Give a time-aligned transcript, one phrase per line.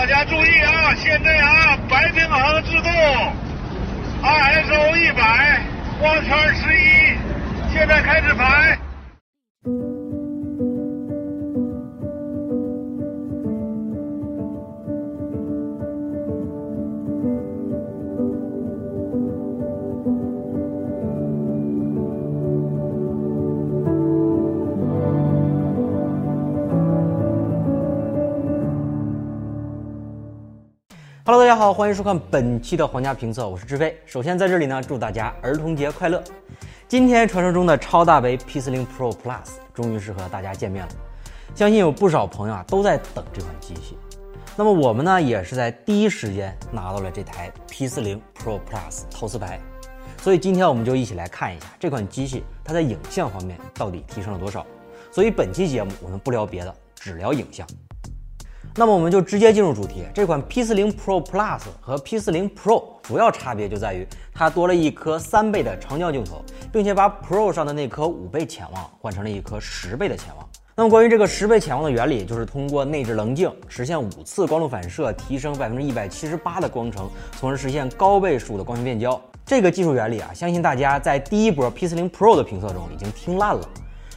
[0.00, 0.94] 大家注意啊！
[0.96, 2.90] 现在啊，白平衡自动
[4.22, 5.60] ，ISO 一百，
[5.98, 7.18] 光圈十一，
[7.70, 8.78] 现在开始排。
[31.60, 33.94] 好，欢迎收看本期的皇家评测，我是志飞。
[34.06, 36.24] 首先在这里呢，祝大家儿童节快乐。
[36.88, 40.92] 今天传说中的超大杯 P40 Pro Plus 终于是和大家见面了，
[41.54, 43.98] 相信有不少朋友啊都在等这款机器。
[44.56, 49.60] 那么我们呢也是在第一时间拿到了这台 P40 Pro Plus 陶瓷牌，
[50.22, 54.66] 所以今天我们就一起来看一下这款机器它在影像方面到底提升了多少。
[55.12, 57.66] 所以本期节目我们不聊别的，只聊影像。
[58.76, 60.04] 那么我们就直接进入主题。
[60.14, 70.48] 这款 P40 Pro Plus 和 P40 Pro 主要差别就在于它多了一颗三倍的长焦镜头，并且把 Pro 上的那颗五倍潜望换成了一颗十倍的潜望。
[70.76, 79.20] 那么关于这个十倍潜望的原理，就是通过内置棱镜实现五次光路反射，提升百分之一百七十八的光程，从而实现高倍数的光学变焦。
[79.44, 83.68] 这个技术原理啊，相信大家在第一波 P40 Pro 的评测中已经听烂了。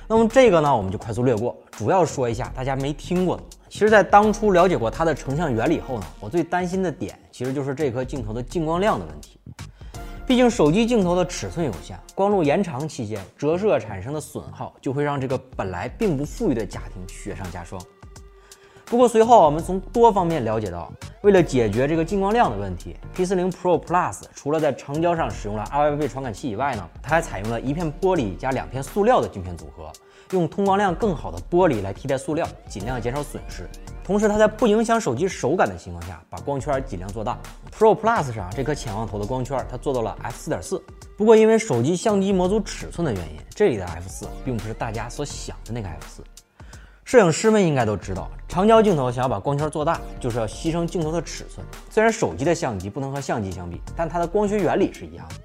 [0.08, 3.44] 那么这个呢，我们就快速略过，主要说一下大家没听过的。
[3.74, 9.40] 其实，在当初了解过它的成像原理后呢，我最担心的点其实就是这颗镜头的进光量的问题。
[10.28, 17.82] 毕竟手机镜头的尺寸有限，光路延长期间折射产生的损耗就会让这个本来并不富裕的家庭雪上加霜。
[18.86, 29.90] 不过随后我们从多方面了解到，为了解决这个进光量的问题，P40 Pro Plus 除了在长焦上使用了 RYB 传感器以外呢，它还采用了一片玻璃加两片塑料的镜片组合，
[30.32, 33.66] 用通光量更好的玻璃来替代塑料，尽量减少损失。
[34.04, 37.40] 同时，它在不影响手机手感的情况下，把光圈尽量做大。
[37.72, 40.82] Pro Plus 上这颗潜望头的光圈，它做到了 f4.4。
[41.16, 46.43] 不过因为手机相机模组尺寸的原因，这里的 f4 并不是大家所想的那个 f4。
[47.06, 51.66] 摄影师们应该都知道，长焦镜头想要把光圈做大，就是要牺牲镜头的尺寸。
[51.90, 55.36] 虽然手机的相机不能和相机相比，但它的光学原理是一样的。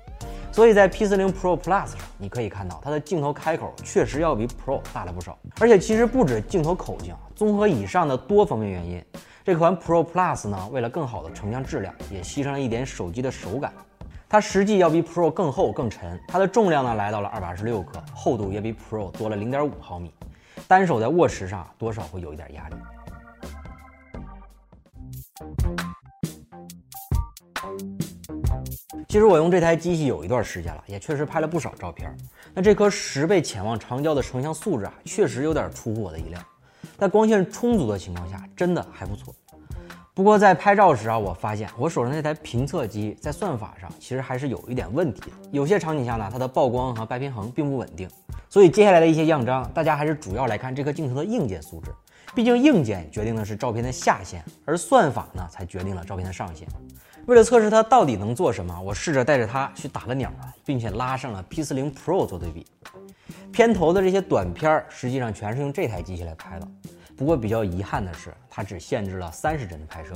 [0.53, 5.37] 所以在 P40 Pro Plus 上，你可以看到它的镜头开口确实要比 Pro 大了不少。
[5.61, 9.05] 而且其实不止镜头口径，综合以上的多方面原因，
[9.45, 13.73] 这款 Pro Plus 呢，为了更好的成像质量，也牺牲了一点手机的手感。
[14.29, 20.13] 它实际要比 Pro 更厚更沉，它的重量呢来到了二百二十六克，厚度也比 Pro 多了零点五毫米。
[20.69, 22.77] 单手在握持上多少会有一点压力。
[29.09, 32.15] 其实我用这台机器有一段时间了，也确实拍了不少照片。
[32.53, 36.39] 那这颗十倍潜望长焦的成像素质啊，确实有点出乎我的意料。
[36.99, 39.35] 在光线充足的情况下，真的还不错。
[40.13, 45.37] 不过在拍照时啊，我发现我手上那台评测机在算法上其实还是有一点问题的。
[45.51, 48.07] 有些场景下呢，它的曝光和白平衡并不稳定。
[48.51, 51.91] 所以接下来的一些样张，大家还是主要来看这颗镜头的硬件素质。
[52.35, 56.69] 毕竟硬件决定的是照片的下限，而算法呢才决定了照片的上限。
[57.27, 60.33] 为了测试它到底能做什么，我试着带着它去打了鸟，
[60.65, 62.67] 并且拉上了 P40 Pro 做对比。
[63.51, 66.69] 片头的这些短片实际上全是用这台机器来拍的。
[67.17, 70.13] 不过比较遗憾的是，它只限制了三十帧的拍摄。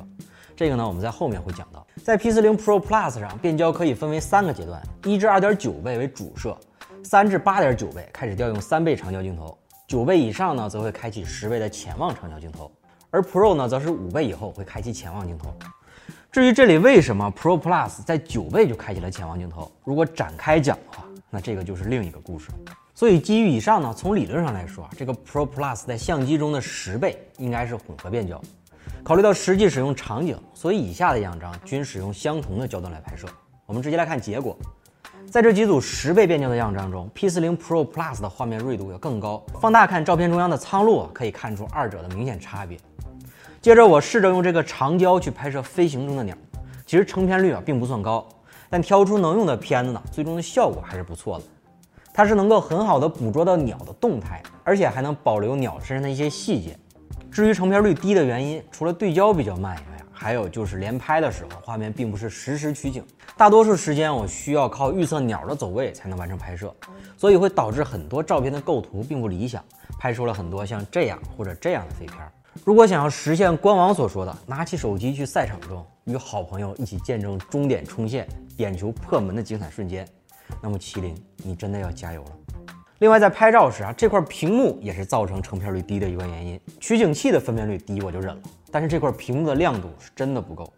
[0.54, 1.84] 这个呢，我们在后面会讲到。
[2.04, 6.56] 在 P40 Pro Plus 上，变焦可以分为三个阶段：一至二点九倍为主摄，
[7.04, 12.70] 三至八点九倍开始调用三倍长焦镜头，九倍以上呢则会开启十倍的潜望长焦镜头，
[13.10, 15.54] 而 Pro 呢则是五倍以后会开启潜望镜头。
[16.30, 22.48] 至于这里为什么 Pro Plus 在九倍就开启了潜望镜头，如果展开讲的话，那这个就是另一个故事。
[22.94, 28.40] 所以基于以上呢，从理论上来说啊，这个 Pro Plus 在相机中的十倍应该是混合变焦。
[29.02, 33.26] 考虑到实际使用场景，所以以下的样张均使用相同的焦段来拍摄。
[33.66, 34.56] 我们直接来看结果，
[35.32, 39.42] 在这几组十倍变焦的样张中，P40 Pro Plus 的画面锐度要更高。
[39.58, 42.76] 放大看照片中央的苍鹭，可以看出二者的明显差别。
[43.62, 46.36] 接着我试着用这个长焦去拍摄飞行中的鸟，
[46.84, 48.28] 其实成片率啊并不算高，
[48.68, 51.44] 但挑出能用的片子呢，最终的效果还是不错的。
[52.12, 56.78] 它是能够很好的捕捉到鸟的动态，而且还能保留鸟身上的一些细节。
[57.30, 59.91] 至于成片率低的原因，除了对焦比较慢以外，
[60.22, 63.04] 还有就是连拍的时候画面并不是实时取景，
[63.36, 66.72] 大多数时间我需要靠预测鸟的走位才能完成拍摄，
[67.16, 69.60] 所以会导致很多照片的构图并不理想，
[69.98, 72.18] 拍出了很多像这样或者这样的废片。
[72.62, 78.24] 如果想要实现官网所说的拿起手机去赛场中与好朋友一起见证终点冲线、
[78.56, 80.06] 点球破门的精彩瞬间，
[80.62, 82.30] 那么麒麟，你真的要加油了。
[83.00, 86.60] 另外，在拍照时啊，这块屏幕也是造成成片率低的一个原因。
[86.78, 88.42] 取景器的分辨率低我就忍了，
[88.72, 90.72] 但是这块屏幕的亮度是真的不够。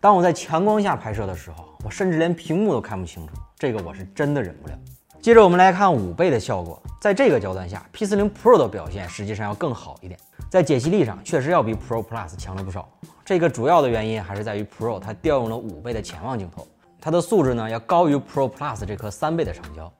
[0.00, 4.74] 当我在强光下拍摄的时候，我甚至连屏幕都看不清楚，这个我是真的忍不了。
[5.20, 10.18] 接着我们来看五倍的效果，在这个焦段下，P40 Pro 的表现实际上要更好一点，
[10.50, 12.88] 在解析力上确实要比 Pro Plus 强了不少。
[13.24, 16.66] 这个主要的原因还是在于 Pro 它调用了五倍的潜望镜头，
[17.00, 19.90] 它的素质呢要高于 Pro Plus 这颗三倍的长焦。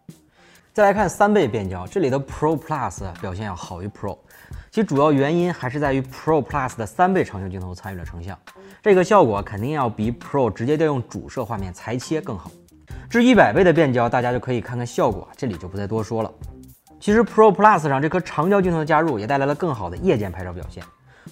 [0.75, 4.19] 再来看三倍变焦，这里的 Pro Plus 表现要好于 Pro，
[4.71, 8.37] 其主要原因还是在于 Pro Plus 的三倍长焦镜头参与了成像，
[8.83, 12.51] 这个效果肯定要比 Pro 直接调用主摄画面裁切更好。
[13.09, 16.33] 至一百倍的变焦，大家就可以看看效果，这里就不再多说了。
[16.99, 20.83] 其实 Pro Plus 上这颗长焦镜头的加入，也带来了更好的夜间拍照表现。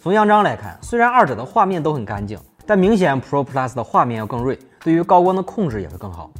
[0.00, 6.30] 从样张来看，虽然二者的画面都很干净，但明显 Pro Plus 的画面要更锐，对于高光的控制也会更好。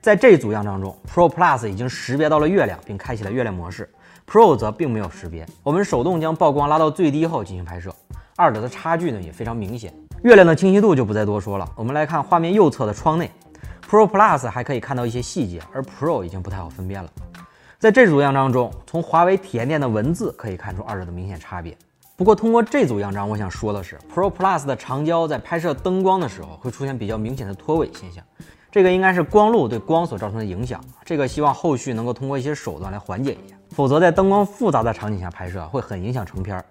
[0.00, 3.88] 在这组样张中，Pro Plus 已经识别到了月亮，并开启了月亮模式
[4.28, 5.46] ，Pro 则并没有识别。
[5.62, 7.94] 我们手动将曝光拉到最低后进行拍摄，
[8.36, 9.92] 二者的差距呢也非常明显。
[10.22, 11.68] 月亮的清晰度就不再多说了。
[11.74, 13.30] 我们来看画面右侧的窗内
[13.88, 17.10] ，Pro Plus 还可以看到一些细节，而 Pro 已经不太好分辨了。
[17.78, 21.76] 在这组样张中，从华为体验店的文字可以看出二者的明显差别。
[22.16, 28.24] 不过通过这组样张，我想说的是，Pro Plus 的长焦在拍摄灯光的时候会出现比较明显的脱尾现象。
[28.72, 36.64] 这个应该是光路对光所造成的影响，这个希望后续能够通过一些手段来缓解一下，否则在灯光复杂的场景下拍摄会很影响成片。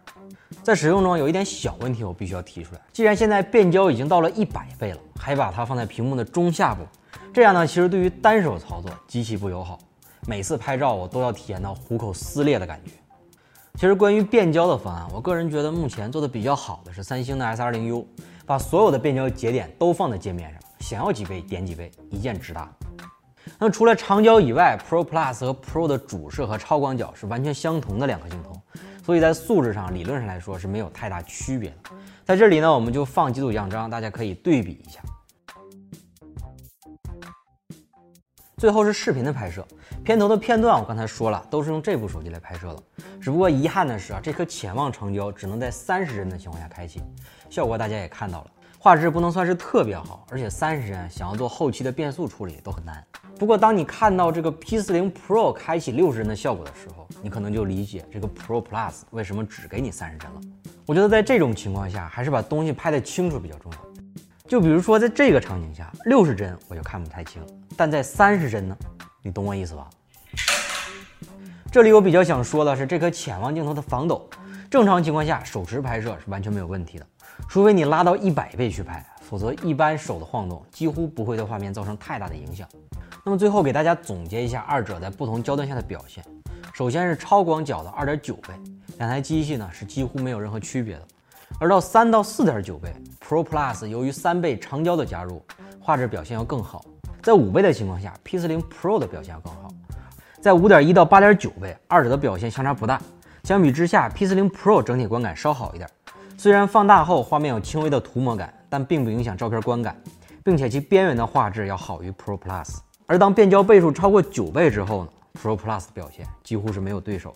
[0.63, 2.81] 在使用中有一点小问题，我必须要提出来。
[2.91, 6.83] 既然现在变焦已经到了一百倍了，还把它放在屏幕的中下部，
[7.33, 9.77] 这样呢，其实对于单手操作极其不友好。
[10.25, 12.91] 每次拍照我都要体验到虎口撕裂的感觉。
[13.75, 18.05] 其实关于变焦的方案，我个人觉得目前做的比较好的是三星的 S20U，
[18.45, 20.61] 把所有的变焦节点都放在界面上。
[20.79, 22.69] 想要几倍点几倍，一键直达。
[23.59, 28.53] 那除了长焦以外，Pro Plus 和 Pro 的主摄和超广角是完全相同的两个镜头，
[29.03, 31.89] 所以在素质上理论上来说是没有太大区别的。
[32.23, 35.01] 在这里呢，我们就放几组样张，大家可以对比一下。
[38.57, 39.65] 最后是视频的拍摄，
[40.03, 42.83] 片头的片段我刚才说了，都是用这部手机来拍摄的。
[43.19, 47.01] 只不过遗憾的是啊，这颗潜望长焦只能在三十帧的情况下开启，
[47.49, 48.51] 效果大家也看到了。
[48.87, 53.05] 画质不能算是特别好，而且三十帧想要做后期的变速处理都很难。
[53.37, 60.39] 不过当你看到这个 P40 Pro 开启六十帧的效果的时候，你可能就理解这个 Pro Plus 为什么只给你三十帧了。
[60.85, 63.77] 我觉得在这种情况下，还是把东西拍得清楚比较重要。
[64.47, 67.41] 就比如说在这个场景下，六十帧我就看不太清，
[67.75, 68.77] 但在三十帧呢，
[69.21, 69.89] 你懂我意思吧？
[71.69, 74.29] 这里我比较想说的是这颗潜望镜头的防抖，
[74.71, 77.05] 正常情况下手持拍摄是完全没有问题的。
[77.47, 82.67] 除非你拉到一百倍去拍，否则一般手的晃动几乎不会对画面造成太大的影响。
[83.23, 86.23] 那么最后给大家总结一下二者在不同焦段下的表现。
[86.73, 88.53] 首先是超广角的二点九倍，
[88.97, 91.07] 两台机器呢是几乎没有任何区别的。
[91.59, 92.93] 而到三到四点九倍
[93.25, 95.43] ，Pro Plus 由于三倍长焦的加入，
[95.79, 96.83] 画质表现要更好。
[97.23, 99.69] 在五倍的情况下，P40 Pro 的表现要更好。
[100.41, 103.01] 在五点一到八点九倍，二者的表现相差不大。
[103.43, 105.89] 相比之下，P40 Pro 整体观感稍好一点。
[106.39, 109.99] 虽然放大后画面有轻微的涂抹感，但并不影响照片观感，
[110.43, 112.77] 并且其边缘的画质要好于 Pro Plus。
[113.07, 115.09] 而当变焦倍数超过九倍之后呢
[115.41, 117.33] ，Pro Plus 的表现几乎是没有对手。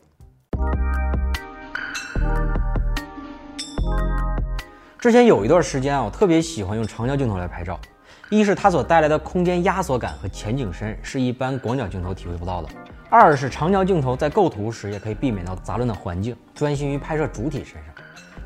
[5.00, 7.80] 之前有一段时间啊，我特别喜欢用长焦镜头来拍照，
[8.30, 12.70] 一是它所带来的空间压缩感和前景深是一般广角镜头体会不到的；
[13.10, 17.96] 二是长焦镜头在构图时也可以避免到杂乱的环境，专心于拍摄主体身上。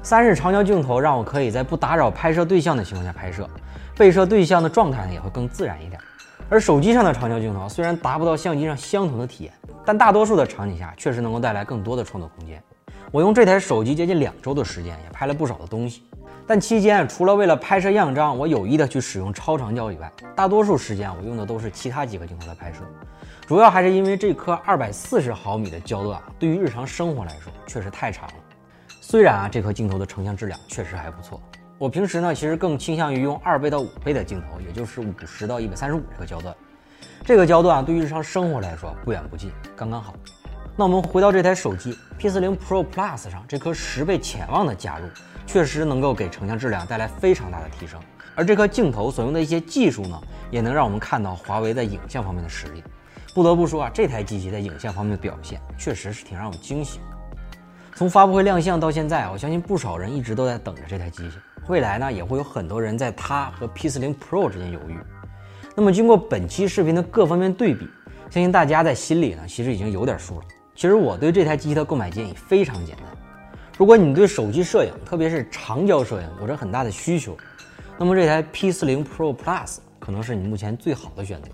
[0.05, 3.50] 三是长焦镜头让我可以在不打扰拍摄对象的情况下拍摄，
[3.97, 6.00] 被摄对象的状态呢也会更自然一点。
[6.47, 12.62] 而手机上的长焦镜头虽然达不到相机上相同的体验，但大多数的场景下确实能够带来更多的创作空间。
[13.12, 16.03] 我用这台手机接近两周的时间，也拍了不少的东西。
[16.45, 22.81] 但期间除了为了拍摄样张，我有意的去使用超长焦以外，大多数时间我用的都是其他几个镜头来拍摄。
[23.47, 28.33] 主要还是因为这颗二百四十毫米的焦段，对于日常生活来说确实太长了。
[29.15, 31.41] 虽然啊，这颗镜头的成像质量确实还不错。
[31.77, 36.53] 我平时呢，其实更倾向于用二倍到五倍的镜头，也就是五十到一百三十五这个焦段。
[37.24, 40.13] 这个焦段啊对于日常生活来说不远不近，刚刚好。
[40.75, 45.07] 那我们回到这台手机 P40 Pro Plus 上，这颗十倍潜望的加入，
[45.48, 47.98] 确实能够给成像质量带来非常大的提升。
[48.36, 52.84] 而这颗镜头所用的一些技术呢，也能让我们看到华为在影像方面的实力。
[53.34, 57.00] 不得不说啊，这台机器在影像方面的表现，确实是挺让我惊喜。
[57.95, 61.37] 从发布会亮相到现在，我相信不少人一直都在等着这台机器。
[61.67, 64.97] 未来呢，也会有很多人在它和 P40 Pro 之间犹豫。
[65.73, 67.87] 那么，经过本期视频的各方面对比，
[68.29, 70.45] 相信大家在心里呢，其实已经有点数了。
[70.75, 73.05] 其实我对这台机器的购买建议非常简单，
[73.77, 77.37] 如果你对手机摄影，特别是长焦摄影有着很大的需求，
[77.97, 81.47] 那么这台 P40 Pro Plus 可能是你目前最好的选择，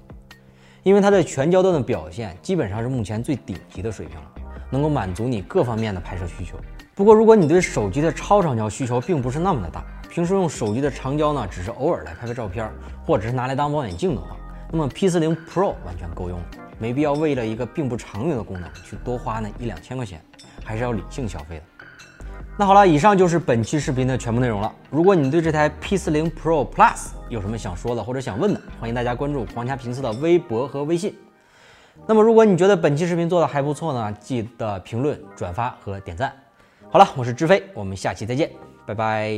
[0.81, 4.31] 因为它的全焦段的表现基本上是目前最顶级的水平了，
[4.71, 6.57] 能够满足你各方面的拍摄需求。
[6.95, 12.69] 不过，如果你对手机的超长焦需求并不是那么的大，平时用手机的长焦呢，只是偶尔来拍个照片，
[13.05, 14.35] 或者是拿来当望远镜的话，
[14.71, 16.45] 那么 P40 Pro 完全够用了。
[16.77, 20.19] 没必要为了一个并不常用的功能去多花那一两千块钱，
[20.63, 21.63] 还是要理性消费的。
[22.57, 24.71] 那好了，以上就是本期视频的全部内容了。
[24.89, 31.15] 如果你对这台 P40 Pro Plus 有什么想说的或者想问的，欢迎大家关注皇家评测的微博和微信。
[32.07, 36.33] 那么如果你觉得本期视频做的还不错呢，记得评论、转发和点赞。
[36.89, 38.51] 好了，我是志飞，我们下期再见，
[38.85, 39.31] 拜拜。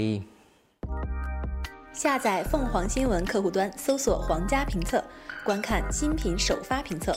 [1.92, 5.04] 下载凤凰新闻客户端，搜索“皇家评测”。
[5.46, 7.14] 观看新品首发评测。